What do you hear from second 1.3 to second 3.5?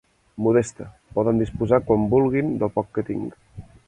disposar quan vulguin del poc que tinc.